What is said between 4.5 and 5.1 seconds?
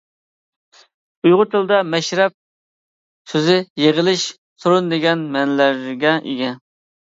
«سورۇن»